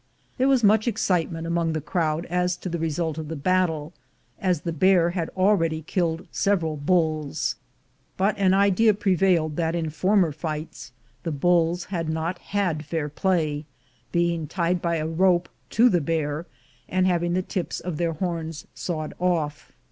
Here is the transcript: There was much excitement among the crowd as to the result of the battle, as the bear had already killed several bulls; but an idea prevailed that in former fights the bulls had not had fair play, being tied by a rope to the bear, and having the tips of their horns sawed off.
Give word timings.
There 0.39 0.47
was 0.47 0.63
much 0.63 0.87
excitement 0.87 1.45
among 1.45 1.73
the 1.73 1.79
crowd 1.79 2.25
as 2.25 2.57
to 2.57 2.69
the 2.69 2.79
result 2.79 3.19
of 3.19 3.27
the 3.27 3.35
battle, 3.35 3.93
as 4.39 4.61
the 4.61 4.73
bear 4.73 5.11
had 5.11 5.29
already 5.37 5.83
killed 5.83 6.27
several 6.31 6.75
bulls; 6.75 7.55
but 8.17 8.35
an 8.39 8.55
idea 8.55 8.95
prevailed 8.95 9.57
that 9.57 9.75
in 9.75 9.91
former 9.91 10.31
fights 10.31 10.91
the 11.21 11.31
bulls 11.31 11.83
had 11.83 12.09
not 12.09 12.39
had 12.39 12.83
fair 12.83 13.09
play, 13.09 13.65
being 14.11 14.47
tied 14.47 14.81
by 14.81 14.95
a 14.95 15.05
rope 15.07 15.47
to 15.69 15.87
the 15.87 16.01
bear, 16.01 16.47
and 16.89 17.05
having 17.05 17.33
the 17.35 17.43
tips 17.43 17.79
of 17.79 17.97
their 17.97 18.13
horns 18.13 18.65
sawed 18.73 19.13
off. 19.19 19.71